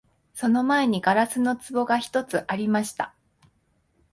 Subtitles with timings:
[0.33, 3.13] その前に硝子の壺が一つありました